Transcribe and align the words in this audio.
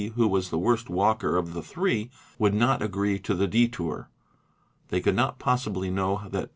who 0.15 0.27
was 0.27 0.49
the 0.49 0.57
worst 0.57 0.89
walker 0.89 1.37
of 1.37 1.49
thet 1.53 1.73
hree, 1.75 2.09
would 2.39 2.55
not 2.55 2.81
agree 2.81 3.19
to 3.19 3.35
the 3.35 3.43
i 3.43 3.47
detour. 3.47 4.09
They 4.89 4.99
could 4.99 5.15
not 5.15 5.37
possibly 5.37 5.91
know 5.91 6.23
that 6.31 6.45
T. 6.45 6.49